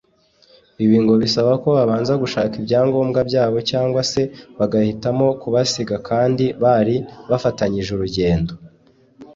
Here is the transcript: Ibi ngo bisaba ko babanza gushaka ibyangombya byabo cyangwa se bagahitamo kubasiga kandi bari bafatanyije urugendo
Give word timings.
Ibi 0.83 0.97
ngo 1.03 1.13
bisaba 1.23 1.51
ko 1.61 1.67
babanza 1.77 2.13
gushaka 2.23 2.53
ibyangombya 2.61 3.21
byabo 3.29 3.57
cyangwa 3.71 4.01
se 4.11 4.21
bagahitamo 4.57 5.25
kubasiga 5.41 5.95
kandi 6.09 6.45
bari 6.63 6.95
bafatanyije 7.29 7.89
urugendo 7.93 8.53